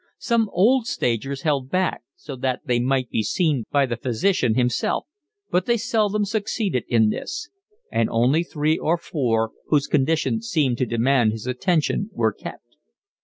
Some 0.17 0.49
old 0.51 0.87
stagers 0.87 1.43
held 1.43 1.69
back 1.69 2.01
so 2.15 2.35
that 2.37 2.61
they 2.65 2.79
might 2.79 3.11
be 3.11 3.21
seen 3.21 3.65
by 3.69 3.85
the 3.85 3.95
physician 3.95 4.55
himself, 4.55 5.05
but 5.51 5.67
they 5.67 5.77
seldom 5.77 6.25
succeeded 6.25 6.85
in 6.87 7.11
this; 7.11 7.51
and 7.91 8.09
only 8.09 8.41
three 8.43 8.79
or 8.79 8.97
four, 8.97 9.51
whose 9.67 9.85
condition 9.85 10.41
seemed 10.41 10.79
to 10.79 10.87
demand 10.87 11.33
his 11.33 11.45
attention, 11.45 12.09
were 12.13 12.33
kept. 12.33 12.77